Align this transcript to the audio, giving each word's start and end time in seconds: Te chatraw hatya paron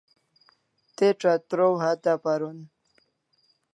Te 0.95 1.07
chatraw 1.19 1.73
hatya 1.81 2.13
paron 2.23 2.57